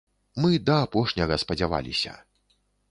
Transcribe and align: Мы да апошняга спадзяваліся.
Мы 0.45 0.49
да 0.69 0.77
апошняга 0.85 1.39
спадзяваліся. 1.45 2.21